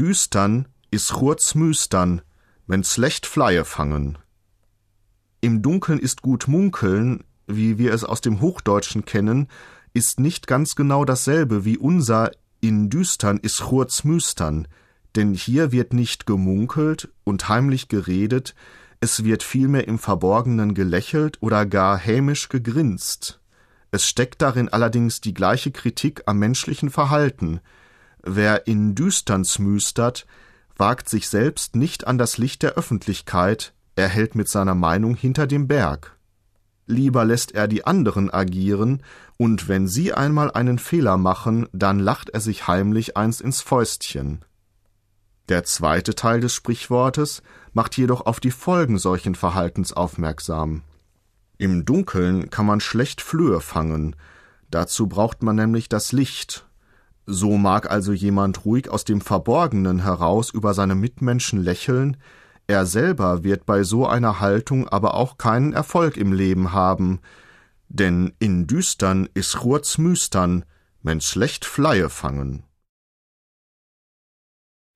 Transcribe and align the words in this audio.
Düstern 0.00 0.66
is 0.90 1.08
churz 1.08 1.54
müstern, 1.54 2.22
wenn 2.66 2.84
schlecht 2.84 3.26
Fleie 3.26 3.66
fangen. 3.66 4.16
Im 5.42 5.60
Dunkeln 5.60 5.98
ist 5.98 6.22
gut 6.22 6.48
munkeln, 6.48 7.22
wie 7.46 7.76
wir 7.76 7.92
es 7.92 8.04
aus 8.04 8.22
dem 8.22 8.40
Hochdeutschen 8.40 9.04
kennen, 9.04 9.48
ist 9.92 10.18
nicht 10.18 10.46
ganz 10.46 10.74
genau 10.74 11.04
dasselbe 11.04 11.66
wie 11.66 11.76
unser 11.76 12.30
in 12.62 12.88
Düstern 12.88 13.36
is 13.42 13.58
churz 13.58 14.02
müstern, 14.02 14.66
denn 15.16 15.34
hier 15.34 15.70
wird 15.70 15.92
nicht 15.92 16.24
gemunkelt 16.24 17.12
und 17.24 17.50
heimlich 17.50 17.88
geredet, 17.88 18.54
es 19.00 19.24
wird 19.24 19.42
vielmehr 19.42 19.86
im 19.86 19.98
Verborgenen 19.98 20.72
gelächelt 20.72 21.36
oder 21.42 21.66
gar 21.66 21.98
hämisch 21.98 22.48
gegrinst. 22.48 23.38
Es 23.90 24.06
steckt 24.06 24.40
darin 24.40 24.70
allerdings 24.70 25.20
die 25.20 25.34
gleiche 25.34 25.72
Kritik 25.72 26.22
am 26.24 26.38
menschlichen 26.38 26.88
Verhalten. 26.88 27.60
Wer 28.22 28.66
in 28.66 28.94
Düstern 28.94 29.44
smüstert, 29.44 30.26
wagt 30.76 31.08
sich 31.08 31.28
selbst 31.28 31.76
nicht 31.76 32.06
an 32.06 32.18
das 32.18 32.38
Licht 32.38 32.62
der 32.62 32.72
Öffentlichkeit, 32.72 33.74
er 33.96 34.08
hält 34.08 34.34
mit 34.34 34.48
seiner 34.48 34.74
Meinung 34.74 35.14
hinter 35.14 35.46
dem 35.46 35.68
Berg. 35.68 36.16
Lieber 36.86 37.24
lässt 37.24 37.52
er 37.52 37.68
die 37.68 37.86
anderen 37.86 38.32
agieren, 38.32 39.02
und 39.36 39.68
wenn 39.68 39.86
sie 39.86 40.12
einmal 40.12 40.50
einen 40.50 40.78
Fehler 40.78 41.16
machen, 41.16 41.68
dann 41.72 41.98
lacht 41.98 42.30
er 42.30 42.40
sich 42.40 42.66
heimlich 42.66 43.16
eins 43.16 43.40
ins 43.40 43.60
Fäustchen. 43.60 44.44
Der 45.48 45.64
zweite 45.64 46.14
Teil 46.14 46.40
des 46.40 46.54
Sprichwortes 46.54 47.42
macht 47.72 47.96
jedoch 47.96 48.26
auf 48.26 48.40
die 48.40 48.50
Folgen 48.50 48.98
solchen 48.98 49.34
Verhaltens 49.34 49.92
aufmerksam. 49.92 50.82
Im 51.58 51.84
Dunkeln 51.84 52.50
kann 52.50 52.66
man 52.66 52.80
schlecht 52.80 53.20
Flöhe 53.20 53.60
fangen, 53.60 54.16
dazu 54.70 55.08
braucht 55.08 55.42
man 55.42 55.56
nämlich 55.56 55.88
das 55.88 56.12
Licht. 56.12 56.66
So 57.32 57.56
mag 57.56 57.88
also 57.88 58.12
jemand 58.12 58.64
ruhig 58.64 58.88
aus 58.88 59.04
dem 59.04 59.20
Verborgenen 59.20 60.02
heraus 60.02 60.50
über 60.50 60.74
seine 60.74 60.96
Mitmenschen 60.96 61.62
lächeln, 61.62 62.16
er 62.66 62.86
selber 62.86 63.44
wird 63.44 63.66
bei 63.66 63.84
so 63.84 64.06
einer 64.06 64.38
Haltung 64.38 64.88
aber 64.88 65.14
auch 65.14 65.38
keinen 65.38 65.72
Erfolg 65.72 66.16
im 66.16 66.32
Leben 66.32 66.72
haben, 66.72 67.20
denn 67.88 68.32
in 68.38 68.66
Düstern 68.66 69.28
is 69.34 69.58
Churz 69.60 69.98
müstern, 69.98 70.64
men 71.02 71.20
schlecht 71.20 71.64
Fleie 71.64 72.08
fangen. 72.08 72.64